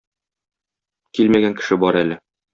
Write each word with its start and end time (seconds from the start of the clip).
Килмәгән 1.19 1.55
кеше 1.61 1.79
бар 1.85 2.01
әле. 2.03 2.21